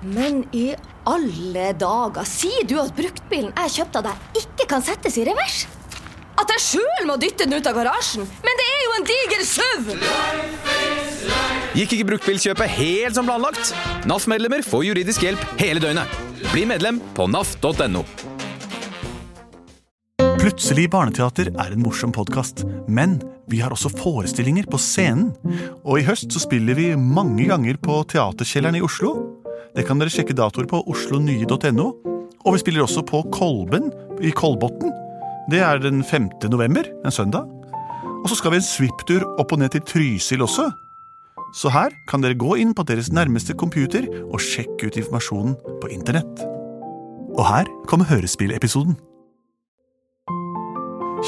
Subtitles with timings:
[0.00, 0.70] Men i
[1.04, 5.66] alle dager, sier du at bruktbilen jeg kjøpte av deg, ikke kan settes i revers?
[6.40, 8.24] At jeg sjøl må dytte den ut av garasjen?
[8.40, 9.90] Men det er jo en diger SUV!
[11.76, 13.74] Gikk ikke bruktbilkjøpet helt som planlagt?
[14.08, 16.16] NAF-medlemmer får juridisk hjelp hele døgnet.
[16.48, 18.06] Bli medlem på naf.no.
[20.40, 23.18] Plutselig barneteater er en morsom podkast, men
[23.52, 25.34] vi har også forestillinger på scenen.
[25.84, 29.39] Og i høst så spiller vi mange ganger på Teaterkjelleren i Oslo.
[29.76, 31.88] Det kan dere sjekke datoer på oslonye.no.
[32.40, 33.90] Og vi spiller også på Kolben
[34.24, 34.90] i Kolbotn.
[35.50, 36.30] Det er den 5.
[36.50, 37.48] november, en søndag.
[38.20, 40.68] Og så skal vi en svipptur opp og ned til Trysil også.
[41.56, 45.90] Så her kan dere gå inn på deres nærmeste computer og sjekke ut informasjonen på
[45.90, 46.44] internett.
[47.34, 48.98] Og her kommer hørespillepisoden.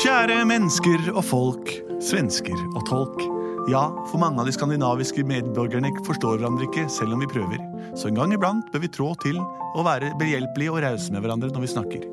[0.02, 3.41] Kjære mennesker og folk, svensker og tolk.
[3.71, 7.61] Ja, for mange av de skandinaviske medborgerne forstår hverandre ikke, selv om vi prøver.
[7.95, 11.52] Så en gang iblant bør vi trå til og være behjelpelige og rause med hverandre
[11.55, 12.09] når vi snakker.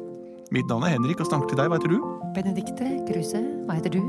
[0.53, 1.72] Mitt navn er Henrik og snakker til deg.
[1.72, 1.97] Hva heter du?
[2.38, 4.00] Benedikte Kruse, hva heter du?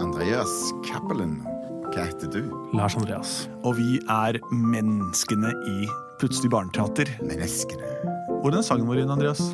[0.00, 0.54] Andreas
[0.86, 1.38] Cappelen,
[1.92, 2.42] hva heter du?
[2.76, 3.36] Lars Andreas.
[3.68, 5.78] Og vi er menneskene i
[6.18, 7.12] Plutselig barneteater.
[7.22, 7.92] Menneskene.
[8.40, 9.44] Hvordan er sangen vår igjen, Andreas?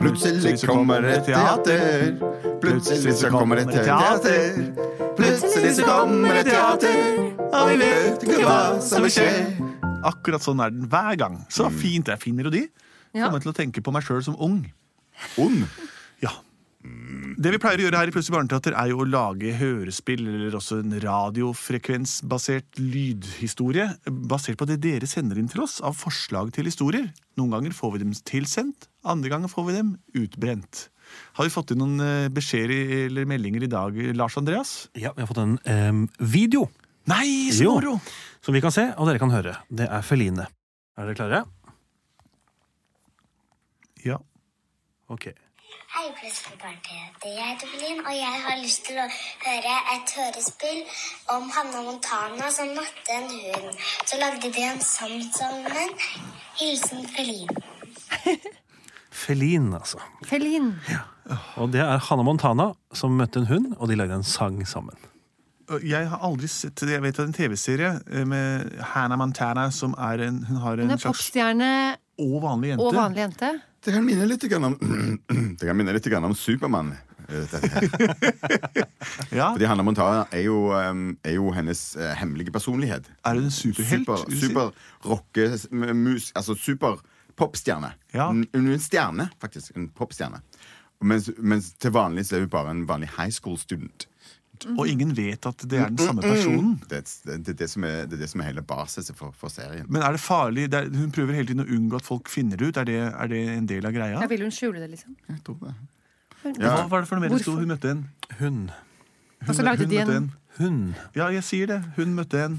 [0.00, 2.16] Plutselig kommer et teater.
[2.64, 4.85] Plutselig så kommer et teater.
[5.16, 6.96] Plutselig så kommer det teater.
[7.46, 9.30] Og vi vet ikke hva som vil skje.
[10.06, 11.38] Akkurat sånn er den hver gang.
[11.52, 12.06] Så fint.
[12.06, 12.66] Det er fin de.
[13.16, 14.60] Får meg til å tenke på meg sjøl som ung.
[15.40, 15.62] Ung?
[16.20, 16.34] Ja.
[17.36, 20.56] Det vi pleier å gjøre her i Plutselig barneteater, er jo å lage hørespill, eller
[20.56, 23.88] også en radiofrekvensbasert lydhistorie,
[24.30, 27.08] basert på det dere sender inn til oss av forslag til historier.
[27.40, 30.86] Noen ganger får vi dem tilsendt, andre ganger får vi dem utbrent.
[31.36, 34.74] Har vi fått inn noen eh, beskjeder eller meldinger i dag, Lars Andreas?
[34.96, 36.66] Ja, vi har fått en um, video
[37.06, 37.98] Nei, så moro!
[38.42, 39.52] som vi kan se, og dere kan høre.
[39.70, 40.46] Det er Feline.
[40.98, 41.42] Er dere klare?
[44.06, 44.18] Ja.
[45.10, 45.28] Ok.
[45.96, 46.74] Hei, Plutselig er
[47.24, 47.68] Jeg heter
[48.06, 49.06] og jeg har lyst til å
[49.46, 50.82] høre et hørespill
[51.36, 53.80] om Hanna Montana som møtte en hund.
[54.04, 55.96] Så lagde de en sang sammen.
[56.60, 57.50] Hilsen Felin.
[59.26, 59.98] Feline, altså.
[60.26, 60.72] Felin.
[61.58, 64.94] Og det er Hanna Montana som møtte en hund, og de lagde en sang sammen.
[65.82, 69.96] Jeg har aldri sett Jeg vet det er en TV-serie eh, med Hannah Montana, som
[69.98, 71.70] er en Hun har Hun er slags popstjerne
[72.22, 72.84] og vanlig jente.
[72.86, 73.48] og vanlig jente.
[73.84, 74.76] Det kan minne litt om
[75.58, 76.94] Det kan minne litt om Supermann.
[79.34, 79.50] Ja.
[79.52, 83.10] Fordi Hanna Montana er jo, er jo hennes eh, hemmelige personlighet.
[83.26, 84.06] Er hun en superhelt?
[84.06, 84.70] Super, super
[85.04, 85.50] rocke...
[85.72, 87.02] Mus, altså super
[87.36, 87.92] popstjerne.
[88.14, 88.28] Ja.
[88.30, 89.76] Hun hun er en stjerne, faktisk.
[89.76, 90.40] En popstjerne.
[91.04, 94.06] Mens, mens til vanlig så er hun bare en vanlig high school student.
[94.78, 96.78] Og ingen vet at det er den samme personen.
[96.88, 99.34] Det, det, det, er det, som er, det er det som er hele basisen for,
[99.36, 99.84] for serien.
[99.92, 100.70] Men er det farlig?
[100.72, 102.80] Det er, hun prøver hele tiden å unngå at folk finner det ut.
[102.80, 104.16] Er det, er det en del av greia?
[104.22, 105.12] Ja, vil hun skjule det, liksom.
[105.28, 105.74] Jeg tror det.
[106.56, 107.58] Hva var det for noe mer det sto?
[107.58, 108.02] Hun møtte en.
[108.40, 108.72] Hund.
[108.72, 110.94] Hun, Og så lagde hun de møtte en- Hund.
[111.12, 111.82] Ja, jeg sier det.
[111.98, 112.54] Hun møtte en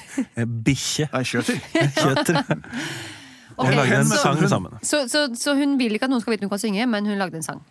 [0.66, 1.08] Bikkje.
[1.14, 2.44] Nei, kjøter.
[3.58, 3.66] Kjøtter.
[3.66, 4.72] hun lagde en så- sang hun- sammen.
[4.82, 7.18] Så, så, så hun vil ikke at noen skal vite hun kan synge, men hun
[7.18, 7.62] lagde en sang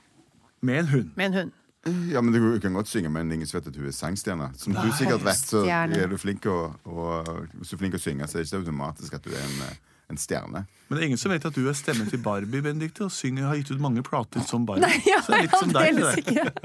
[0.62, 1.10] Med en hund.
[1.16, 1.52] med en hund.
[2.12, 4.50] Ja, men Du kan godt synge, men ingen vet at hun er sangstjerne.
[4.58, 7.28] Som du sikkert vet, så er du flink å, og,
[7.60, 9.62] Hvis du er flink å synge, så er det ikke automatisk at du er en,
[9.70, 9.76] eh,
[10.10, 10.64] en stjerne.
[10.88, 13.50] Men det er ingen som vet at du er stemmen til Barbie, Benedikte, og synger,
[13.50, 14.88] har gitt ut mange plater som Barbie.
[14.88, 16.00] Nei, ja, så litt som deg.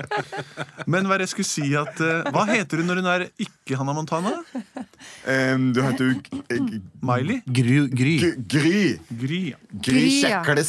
[0.93, 3.79] Men hva det jeg skulle si at uh, Hva heter hun når hun er ikke
[3.81, 4.37] Hannah Montana?
[5.27, 6.15] Um, du heter jo
[7.03, 7.43] Miley?
[7.47, 7.83] Gry.
[7.91, 8.15] Gry.
[8.55, 8.85] Gry.
[9.83, 10.07] Gry.
[10.23, 10.45] ja.
[10.47, 10.63] Gry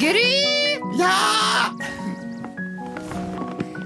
[0.00, 0.30] Gry,
[0.98, 2.03] ja.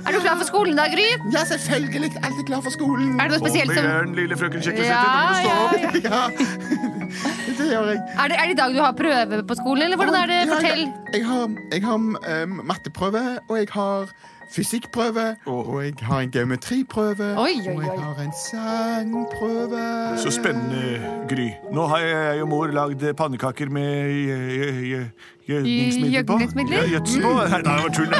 [0.09, 1.05] Er du klar for skolen da, Gry?
[1.35, 2.11] Ja, selvfølgelig.
[2.25, 3.19] Alltid klar for skolen.
[3.21, 4.89] Er det noe spesielt som igjen, lille frøken Kjeklesæter.
[4.89, 6.01] Ja, nå må du stå ja, opp.
[6.01, 6.09] ja.
[6.09, 8.01] Ja, det gjør jeg.
[8.15, 10.41] Er det, er det i dag du har prøve på skolen, eller hvordan er det?
[10.41, 10.83] Ja, Fortell.
[10.87, 11.13] ja.
[11.19, 12.01] Jeg har, jeg har
[12.49, 14.13] um, matteprøve, og jeg har
[14.51, 19.83] fysikkprøve, og jeg har en geometriprøve, Oi, oi, og jeg har en sangprøve.
[20.23, 21.49] Så spennende, Gry.
[21.75, 25.11] Nå har jeg og mor lagd pannekaker med gjø- gjø- gjø-
[25.49, 26.39] gjødningsmiddel på.
[26.39, 26.77] Gjødningsmidler?
[26.77, 27.33] Ja, gjødsel på.
[27.35, 28.07] Nei, det var tull.
[28.07, 28.13] Du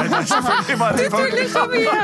[1.09, 1.97] tuller så mye!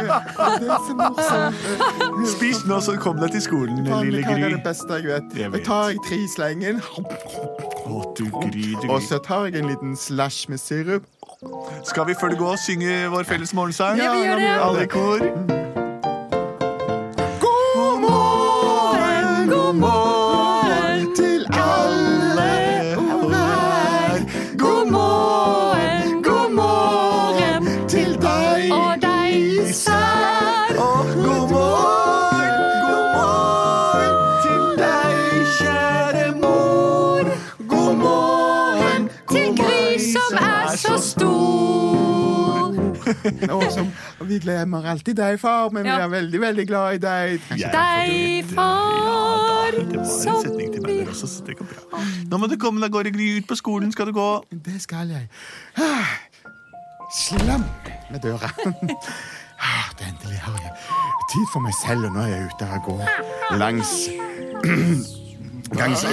[0.59, 2.27] Det er så morsomt.
[2.35, 4.21] Spis nå, så kom deg til skolen, lille Gry.
[4.23, 5.37] Pannekaker er det beste jeg vet.
[5.39, 5.59] Jeg vet.
[5.59, 6.81] Jeg tar jeg tre i slengen,
[7.85, 11.03] Å, du Gry, du og så tar jeg en liten slash med sirup.
[11.83, 13.97] Skal vi følge gå og synge vår felles morgensang?
[13.97, 14.55] Ja, vi gjør det.
[14.69, 15.64] Alle i kor.
[43.49, 43.87] Og som,
[44.19, 47.41] og vi glemmer alltid deg, far, men vi er veldig, veldig glad i deg.
[47.61, 49.77] Deg, far,
[50.09, 50.65] som vi.
[52.29, 53.27] Nå må du komme deg av gårde, Gry.
[53.39, 54.29] Ut på skolen skal du gå.
[54.51, 55.29] Det skal jeg.
[55.77, 56.17] Ah,
[57.15, 57.63] Slam
[58.11, 58.51] med døra.
[59.55, 60.71] Ah, det Endelig har jeg
[61.31, 63.93] tid for meg selv, og nå er jeg ute og går langs
[65.73, 66.03] Gangs,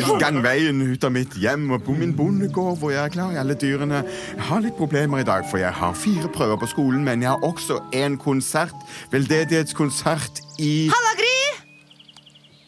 [0.43, 3.55] veien ut av mitt hjem og på min bondegård, hvor jeg er klar i alle
[3.59, 4.01] dyrene.
[4.33, 7.29] Jeg har litt problemer i dag, for jeg har fire prøver på skolen, men jeg
[7.35, 8.73] har også en konsert.
[9.13, 11.37] Veldedighetskonsert i Halla, Gry!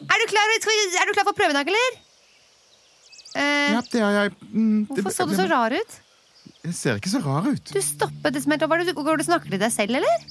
[0.05, 2.01] Er du klar, er du klar for prøven, eller?
[3.35, 6.01] Eh, Ja, det har jeg mm, det- hvorfor så du så rar ut?
[6.65, 7.71] Jeg ser ikke så rar ut.
[7.75, 10.23] Du stoppet det som helt det- Går du og snakker til deg selv, eller?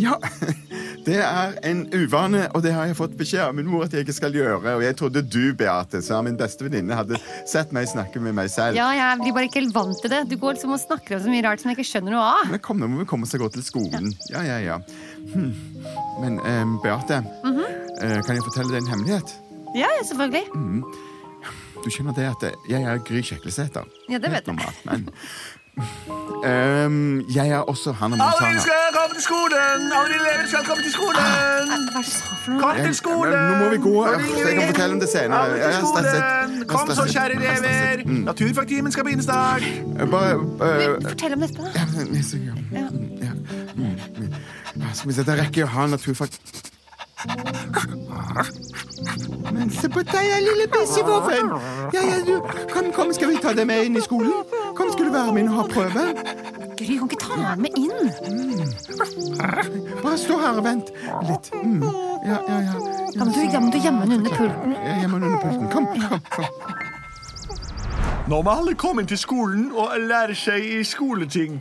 [0.00, 0.16] Ja,
[1.06, 4.02] det er en uvane, og det har jeg fått beskjed av min mor at jeg
[4.04, 4.74] ikke skal gjøre.
[4.76, 8.34] Og jeg trodde du, Beate, som er min beste venninne, hadde sett meg snakke med
[8.34, 8.74] meg selv.
[8.78, 10.24] Ja, jeg blir bare ikke helt vant til det.
[10.30, 12.50] Du går liksom og snakker om så mye rart som jeg ikke skjønner noe av.
[12.50, 14.10] Men kom, nå må vi komme oss og gå til skolen.
[14.32, 14.80] Ja, ja, ja.
[15.34, 15.52] Hm.
[16.24, 19.36] Men eh, Beate, eh, kan jeg fortelle deg en hemmelighet?
[19.78, 20.46] Ja, selvfølgelig.
[21.80, 23.86] Du skjønner det at jeg er Gry Kjeklesæter.
[24.10, 24.52] Ja, det vet jeg.
[24.52, 25.06] normalt, men
[26.44, 28.60] Ehm, Jeg er også Hannah Alle Montana.
[28.60, 29.80] skal komme til skolen!
[29.98, 31.20] Alle elever skal komme til skolen!
[31.20, 32.60] Hva er det sa for noe?
[32.62, 33.32] Kom til skolen!
[33.32, 33.94] men Nå må vi gå.
[34.06, 35.38] Jeg- kan fortelle om det senere.
[35.42, 36.22] Alle Jeg til er stresset.
[36.22, 36.66] skolen!
[36.68, 38.02] Kom så, kjære er elever.
[38.06, 38.22] Mm.
[38.30, 39.62] Naturfagtimen skal begynne snart.
[40.10, 41.70] Bare eh, Fortell om dette, da.
[41.74, 42.24] Ja, men, jeg.
[42.72, 42.78] Ja.
[42.78, 43.32] Ja.
[43.76, 43.84] Mm,
[44.18, 44.34] mm.
[44.76, 46.28] Ja, Skal vi se, da rekker jeg å ha naturfag
[49.52, 51.50] Men se på deg, lille bissevåfen!
[51.92, 52.40] Ja, ja, du,
[52.74, 54.32] kan kom, skal vi ta deg med inn i skolen?
[55.00, 56.02] Du være med inn og ha prøve?
[56.76, 58.12] Gry, kan ikke ta han med inn.
[60.02, 60.92] Bare stå her og vent
[61.28, 61.48] litt.
[61.64, 61.82] Mm.
[62.26, 62.74] Ja, ja, ja.
[63.16, 64.76] Da må du, da må du gjemme den under pulten.
[64.76, 65.66] Jeg gjemmer den under pulten.
[65.72, 66.46] Kom, kom, kom.
[68.30, 71.58] Nå må alle komme inn til skolen og lære seg i skoleting.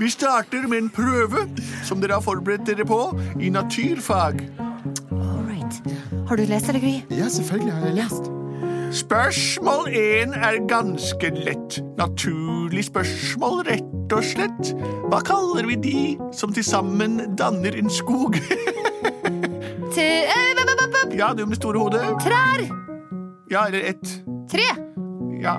[0.00, 1.46] Vi starter med en prøve
[1.86, 3.00] som dere har forberedt dere på
[3.40, 4.42] i naturfag.
[5.14, 5.80] All right.
[6.28, 7.00] Har du lest, eller, Gry?
[7.10, 8.39] Ja, selvfølgelig har jeg lest.
[8.92, 11.78] Spørsmål 1 er ganske lett.
[11.98, 14.72] Naturlig spørsmål, rett og slett.
[15.10, 16.00] Hva kaller vi de
[16.34, 18.38] som til sammen danner en skog?
[20.00, 22.00] Eh, ja, du med store hodet.
[22.22, 22.62] Trær!
[23.50, 24.12] Ja, eller ett.
[24.48, 24.62] Tre!
[25.42, 25.56] Ja.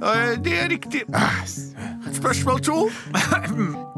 [0.00, 1.04] Eh, Det er riktig.
[2.12, 2.88] Spørsmål to.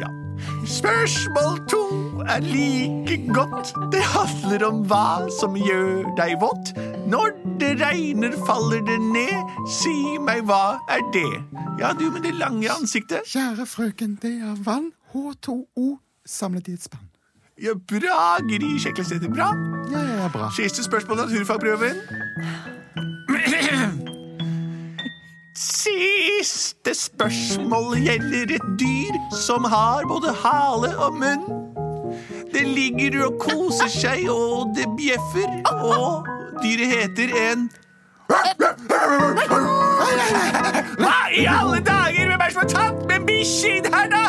[0.00, 0.21] Ja.
[0.66, 1.82] Spørsmål to
[2.28, 3.74] er like godt.
[3.92, 6.72] Det handler om hva som gjør deg våt.
[7.10, 9.56] Når det regner, faller det ned.
[9.66, 11.32] Si meg, hva er det?
[11.80, 13.26] Ja, du med det lange ansiktet.
[13.26, 14.92] Kjære frøken, det er vann.
[15.14, 17.08] H2O samlet i et spann.
[17.62, 19.28] Ja, bra, Gry Kjeklesæter.
[19.28, 19.50] Bra.
[19.92, 20.50] Ja, ja, ja, bra.
[20.56, 21.96] Siste spørsmål naturfagprøven.
[23.28, 24.12] naturfagprøven.
[26.42, 29.14] Siste spørsmål gjelder et dyr
[29.46, 31.44] som har både hale og munn.
[32.54, 36.26] Det ligger og koser seg, og det bjeffer, og
[36.62, 37.70] dyret heter en
[40.98, 42.26] Hva i alle dager?
[42.26, 44.24] Hvem er det som har tatt med bikkje inn her, da?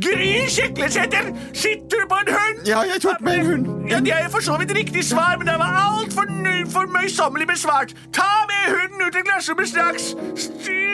[0.00, 2.66] Gry Kjeklesæter, sitter du på en hund?
[2.66, 3.90] Ja, jeg tok med en hund.
[3.90, 6.24] Ja, Det er jo for så vidt riktig svar, men det var altfor
[6.70, 7.94] for møysommelig besvart.
[8.12, 10.14] Ta med hunden ut i klasserommet straks!
[10.36, 10.89] Styrt!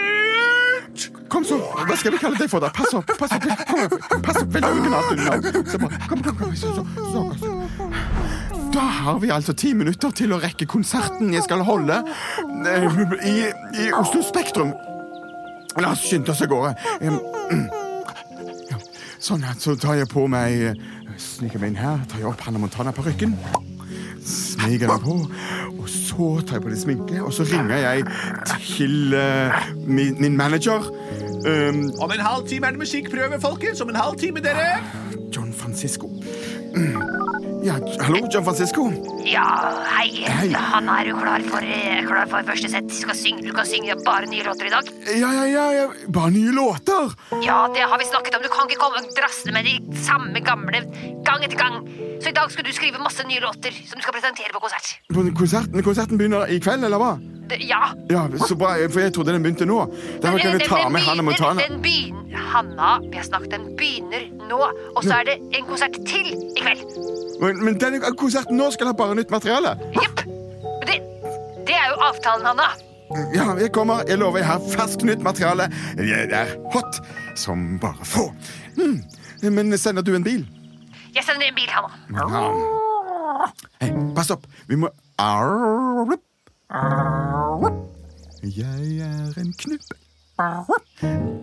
[1.28, 2.70] Kom så, hva skal vi kalle deg for da?
[2.74, 5.42] Pass opp, pass opp, kom, pass opp, veldig originalt navn.
[6.06, 7.90] Kom, kom, kom, så, så, så.
[8.74, 12.02] Da har vi altså ti minutter til å rekke konserten jeg skal holde
[12.68, 13.36] eh, i,
[13.82, 14.74] i Oslo Spektrum.
[15.80, 16.74] La oss skynde oss av gårde.
[19.26, 20.84] Sånn, så tar jeg på meg eh,
[21.16, 23.32] Sniker meg inn her, tar jeg opp Hannah Montana-parykken.
[24.26, 25.16] Smiger den på,
[25.78, 28.02] og så tar jeg på litt sminke, og så ringer jeg
[28.66, 29.54] til uh,
[29.86, 30.88] min, min manager.
[31.46, 33.80] Um, Om en halv time er det musikkprøve, folkens.
[33.80, 34.80] Om en halv time, dere.
[35.36, 36.10] John Francisco.
[37.64, 38.90] Ja, hallo, John Francisco.
[39.26, 39.46] Ja,
[39.90, 40.22] hei.
[40.28, 40.48] Hei.
[40.54, 42.92] Han er jo klar for, eh, klar for første sett.
[43.16, 44.84] Synge, du kan synge bare nye låter i dag.
[45.18, 45.86] Ja, ja, ja, ja.
[46.08, 47.10] Bare nye låter.
[47.42, 48.42] Ja, det har vi snakket om.
[48.42, 50.80] Du kan ikke komme drassende med de samme gamle
[51.26, 51.80] gang etter gang.
[52.22, 54.98] Så i dag skal du skrive masse nye låter som du skal presentere på konsert.
[55.12, 57.16] På konserten, konserten begynner i kveld, eller hva?
[57.48, 57.82] Det, ja.
[58.10, 59.86] Ja, så bra, for jeg trodde den begynte nå.
[60.22, 61.68] Derfor kan Den- ta den med Hannah begynner- Montana.
[61.68, 64.60] Den begynner Hanna, vi har snakket, den begynner nå.
[64.96, 67.25] Og så er det en konsert til i kveld.
[67.40, 69.76] Men, men denne konserten nå skal ha bare nytt materiale.
[69.96, 70.22] Jepp.
[70.88, 70.98] Det,
[71.68, 72.68] det er jo avtalen, Hanna.
[73.34, 74.02] Ja, jeg kommer.
[74.08, 75.68] Jeg lover, jeg har ferskt nytt materiale.
[75.96, 77.00] Jeg er hot
[77.38, 78.30] som bare få.
[78.76, 79.02] Mm.
[79.52, 80.46] Men sender du en bil?
[81.14, 81.92] Jeg sender en bil, Hanna.
[82.16, 82.26] Ja.
[83.80, 84.46] Hei, pass opp.
[84.68, 84.90] Vi må
[88.42, 89.94] Jeg er en knupp.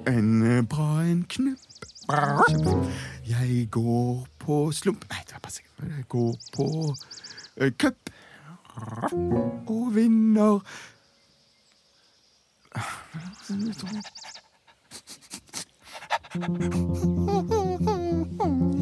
[0.07, 1.59] En bra en knupp.
[3.27, 6.05] Jeg går på slump Nei, Jeg
[6.55, 6.95] på
[7.57, 8.09] eh, cup
[9.67, 10.59] og vinner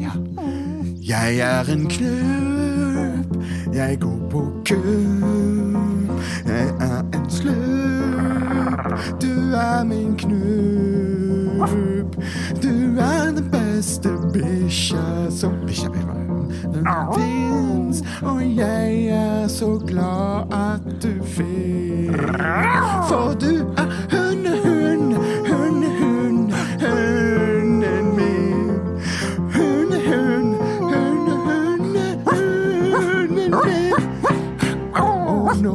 [0.00, 0.12] Ja.
[1.02, 3.36] Jeg er en knøp,
[3.74, 4.80] jeg går på kø.
[6.46, 12.01] Jeg er en slurp, du er min knupp.
[13.82, 15.88] Beste bikkja som Bikkja
[16.70, 22.14] den fins, og jeg er så glad at du fins.
[23.10, 24.21] For du er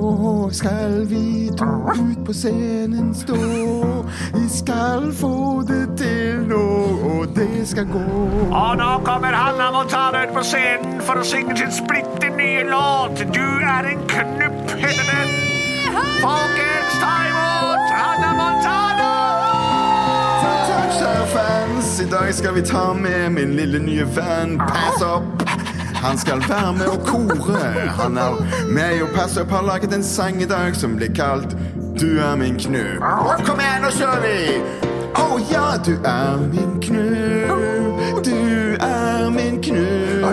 [0.08, 3.38] nå skal vi to ut på scenen stå.
[4.34, 6.64] Vi skal få det til nå,
[7.12, 8.06] og det skal gå.
[8.52, 13.20] Og nå kommer Hanna ut på scenen for å synge sin splitter nye låt.
[13.36, 15.36] Du er en knupp, heter den.
[16.24, 19.12] Folkens, ta imot Hanna Montana!
[20.44, 22.00] Takk, kjære fans.
[22.02, 25.57] I dag skal vi ta med min lille nye venn Pass Up.
[26.08, 27.60] Han skal være med og kore.
[28.00, 28.32] Han er
[28.72, 31.58] med og passer opp, har laget en sang i dag som blir kalt
[32.00, 33.04] Du er min knubb.
[33.46, 34.62] Kom igjen, nå kjører vi!
[35.18, 38.00] Å oh, ja, du er min knubb.
[38.24, 38.38] Du
[38.88, 40.24] er min knubb.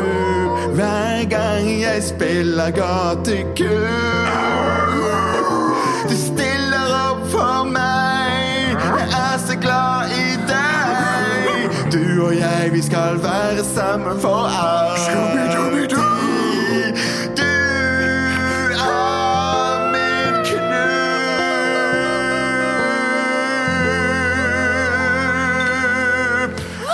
[0.77, 4.74] Hver gang jeg spiller gatekubb.
[11.95, 15.15] Du og jeg, vi skal være sammen for alltid.
[17.37, 17.53] Du
[18.75, 20.75] er min Knut.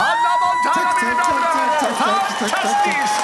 [0.01, 2.25] Hanna Montana, mine damer og herrer!
[2.41, 3.17] Fantastisk!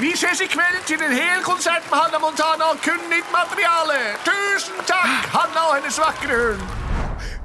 [0.00, 3.98] Vi ses i kveld til en hel konsert med Hanna Montana og kun nytt materiale.
[4.30, 6.83] Tusen takk, Hanna og hennes vakre hund.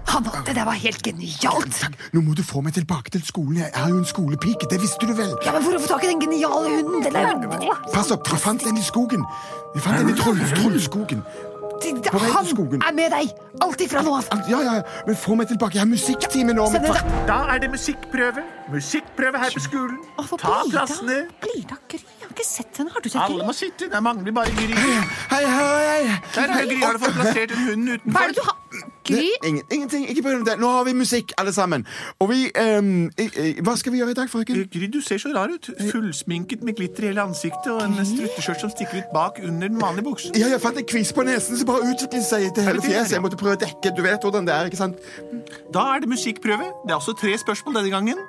[0.10, 1.76] Hanna, det var helt genialt!
[1.80, 1.98] Takk.
[2.16, 3.60] Nå må du få meg tilbake til skolen.
[3.62, 4.70] Jeg er jo en skolepike.
[4.72, 5.36] Det visste du vel?
[5.46, 7.06] Ja, men For å få tak i den geniale hunden?
[7.06, 7.78] Den er jo...
[7.94, 9.26] Pass opp, jeg fant den i skogen.
[9.76, 11.24] Jeg fant den i troll, trollskogen.
[11.80, 13.36] Han er med deg!
[13.64, 14.28] Alltid fra nå av.
[14.52, 15.78] Ja, ja, ja, men få meg tilbake.
[15.78, 16.68] Jeg har musikktime nå.
[17.30, 18.44] Da er det musikkprøve.
[18.72, 19.98] Musikkprøve her på skolen.
[20.38, 21.16] Ta plassene.
[21.42, 21.98] Blida Gry?
[22.00, 22.92] Jeg har ikke sett henne.
[22.94, 23.88] Har du sett Alle må sitte.
[23.90, 24.68] Det mangler bare Gry.
[25.32, 26.20] Hei, hei, hei.
[26.36, 28.28] Der har Gry har du fått plassert en hund Hva er utenfor.
[28.28, 28.58] det du har
[29.10, 29.26] Gry?
[29.50, 30.06] Ingen, ingenting.
[30.12, 30.56] Ikke på grunn av det.
[30.62, 31.86] Nå har vi musikk, alle sammen.
[32.22, 34.62] Og vi um, i- i- Hva skal vi gjøre i dag, frøken?
[34.70, 35.70] Gry, du ser så rar ut.
[35.92, 39.82] Fullsminket med glitter i hele ansiktet og en strutteskjørt som stikker ut bak under den
[39.82, 40.38] vanlige buksen.
[40.38, 43.18] Ja, jeg fant en kvis på nesen som bare utviklet seg til hele fjeset.
[43.18, 43.96] Jeg måtte prøve å dekke.
[43.98, 45.02] Du vet hvordan det er, ikke sant?
[45.74, 46.70] Da er det musikkprøve.
[46.86, 48.22] Det er også tre spørsmål denne gangen.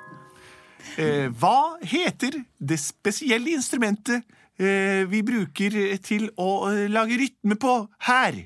[0.99, 4.25] Eh, hva heter det spesielle instrumentet
[4.59, 7.75] eh, vi bruker til å eh, lage rytme på
[8.07, 8.41] her?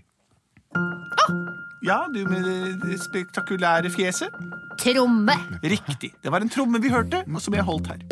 [1.86, 2.46] Ja, du med
[2.86, 4.34] det spektakulære fjeset.
[4.82, 5.36] Tromme.
[5.64, 6.12] Riktig.
[6.24, 8.06] Det var en tromme vi hørte, og som jeg holdt her.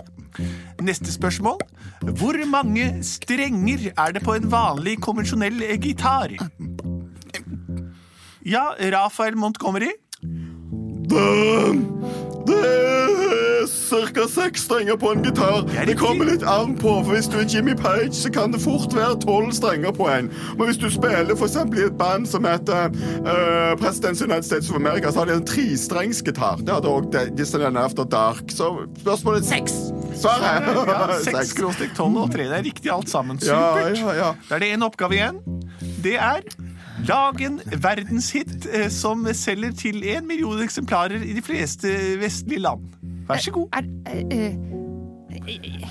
[0.84, 1.58] Neste spørsmål.
[2.20, 6.36] Hvor mange strenger er det på en vanlig, konvensjonell gitar?
[8.46, 9.94] Ja, Rafael Montgomery.
[11.14, 12.23] Er
[14.14, 14.28] ca.
[14.28, 15.64] seks strenger på en gitar.
[15.68, 18.62] Det er kommer litt an på, for Hvis du er Jimmy Page, så kan det
[18.62, 20.30] fort være tolv strenger på en.
[20.58, 22.90] Men hvis du spiller eksempel i et band som heter
[23.26, 26.64] uh, Presidents United States of America, så har de en trestrengsgitar.
[26.66, 28.44] Det hadde òg Disneyland After Dark.
[28.54, 29.78] Så spørsmålet seks.
[30.14, 32.44] Svaret Ja, 6 skråstrek 12 og 3.
[32.50, 33.40] Det er riktig alt sammen.
[33.42, 33.98] Ja, Supert.
[33.98, 34.30] ja, ja.
[34.50, 35.42] Da er det én oppgave igjen.
[36.04, 36.46] Det er
[37.08, 41.90] Lag en verdenshit eh, som selger til én million eksemplarer i de fleste
[42.22, 42.86] vestlige land.
[43.28, 43.68] Vær så god.
[43.76, 44.56] Er, eh, eh,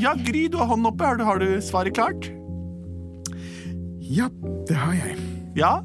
[0.00, 1.04] Ja, Gry, du har hånden oppe.
[1.04, 2.30] Har du, har du svaret klart?
[4.00, 4.28] Ja,
[4.68, 5.16] det har jeg.
[5.56, 5.80] Ja?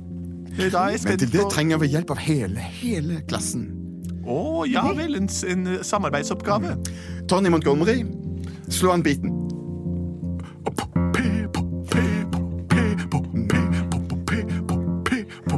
[0.57, 3.67] Da er jeg Men til det trenger vi hjelp av hele, hele klassen.
[4.27, 6.77] Å ja vel, en, en samarbeidsoppgave.
[7.29, 8.03] Tony Montgomery,
[8.69, 9.46] slå an biten.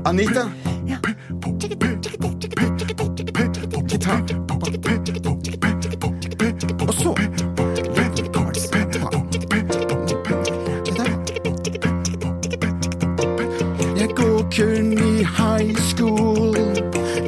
[0.10, 0.50] Anita.
[3.88, 4.22] Gitar.
[6.88, 7.16] Og så
[13.98, 16.58] Jeg går kun i high school.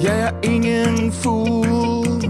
[0.03, 2.21] Jeg er ingen fool.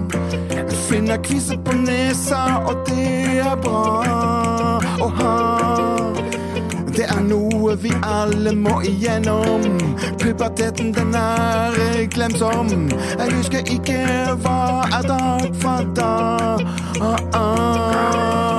[0.90, 5.38] Finner kviser på nesa, og det er bra å ha.
[6.96, 9.81] Det er noe vi alle må igjennom.
[10.22, 12.90] Puberteten, den er glemsom.
[13.20, 14.06] Jeg husker ikke
[14.44, 14.60] hva
[15.00, 16.68] er dag fra dag.
[17.02, 18.51] Ah, ah.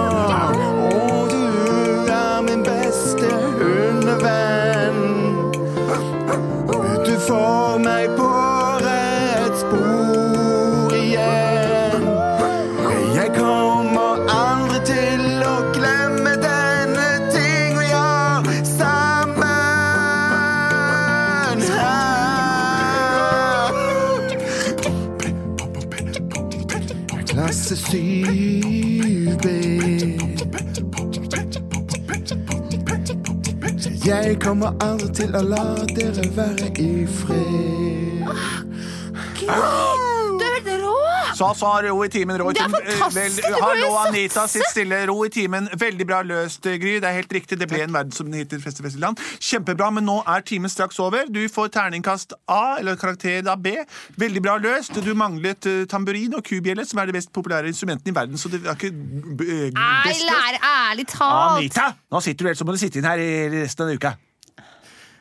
[34.62, 38.28] Kommer aldri til å la dere være i fred.
[39.42, 40.92] Du er helt rå!
[41.34, 42.70] Så så, ro i timen, ro i Det er.
[42.70, 45.00] Fantastisk, vel- Hallo, Anita, sitt stille.
[45.10, 45.66] Ro i timen.
[45.80, 47.00] Veldig bra løst, Gry.
[47.02, 47.58] Det er helt riktig.
[47.58, 49.18] Det ble en verdensomhit til Festivalland.
[49.40, 51.26] Kjempebra, men nå er timen straks over.
[51.26, 53.74] Du får terningkast A, eller karakter da B.
[54.16, 54.94] Veldig bra løst.
[55.02, 58.48] Du manglet eh, tamburin og kubjelle, som er de mest populære instrumentene i verden, så
[58.52, 59.70] det er ikke eh,
[60.06, 60.28] best løst.
[60.30, 61.58] lærer, ærlig talt.
[61.58, 61.94] Anita!
[62.12, 63.32] Nå sitter du helt som om du sitter inn her i
[63.64, 64.14] resten av uka.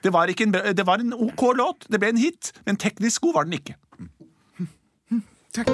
[0.03, 1.86] Det var, ikke en, det var en OK låt.
[1.91, 3.75] Det ble en hit, men teknisk god var den ikke.
[5.53, 5.70] Takk.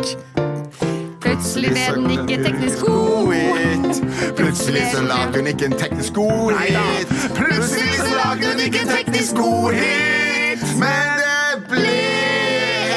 [1.22, 3.34] Plutselig ble den ikke teknisk god.
[3.34, 4.04] hit.
[4.38, 7.08] Plutselig så lager hun ikke en teknisk god hit.
[7.36, 10.60] Plutselig så lager hun ikke en teknisk god hit.
[10.82, 12.00] Men det ble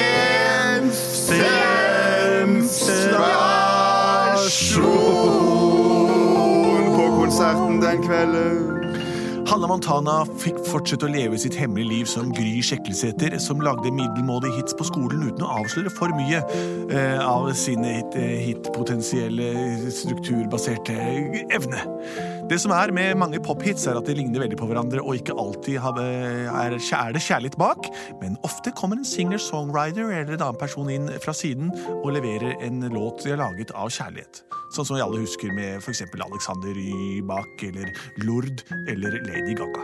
[0.00, 0.92] en
[6.00, 8.69] sensasjon på konserten den kvelden.
[9.50, 14.60] Hannah Montana fikk fortsette å leve sitt hemmelige liv som Gry Sjeklesæter, som lagde middelmådige
[14.60, 16.38] hits på skolen uten å avsløre for mye
[16.94, 19.48] eh, av hit, eh, hitpotensielle
[19.90, 20.94] strukturbaserte
[21.50, 21.82] evne.
[22.50, 25.34] Det som er med mange pophits, er at de ligner veldig på hverandre, og ikke
[25.38, 27.90] alltid er, er det kjærlighet bak,
[28.22, 32.86] men ofte kommer en singer-songwriter eller en annen person inn fra siden og leverer en
[32.94, 34.44] låt de har laget av kjærlighet.
[34.70, 36.04] Sånn som vi alle husker med f.eks.
[36.14, 37.90] Alexander Rybak eller
[38.22, 39.80] Lord eller Lady Gaga.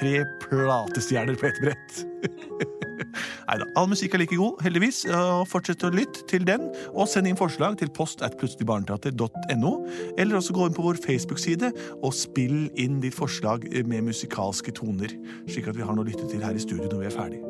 [0.00, 2.06] Tre platestjerner på ett brett.
[3.46, 5.04] Neida, all musikk er like god, heldigvis.
[5.50, 9.72] Fortsett å lytte til den, og send inn forslag til post at plutseligbarneteater.no.
[10.18, 15.14] Eller også gå inn på vår Facebook-side og spill inn ditt forslag med musikalske toner,
[15.50, 17.42] slik at vi har noe å lytte til her i studio når vi er ferdig.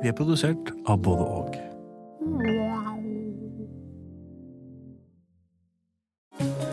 [0.00, 2.69] Vi er produsert av både og.